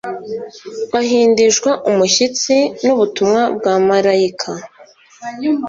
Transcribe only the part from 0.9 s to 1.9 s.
Ahindishwa